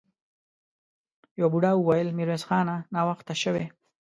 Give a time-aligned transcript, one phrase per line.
[1.39, 2.75] يوه بوډا وويل: ميرويس خانه!
[2.93, 3.65] ناوخته شوې!